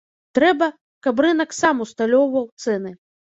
Трэба, 0.37 0.69
каб 1.07 1.21
рынак 1.27 1.53
сам 1.59 1.85
усталёўваў 1.87 2.49
цэны. 2.65 2.97